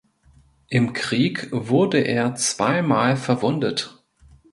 Im 0.69 0.93
Krieg 0.93 1.49
wurde 1.51 1.99
er 1.99 2.33
zweimal 2.33 3.15
verwundet. 3.15 4.03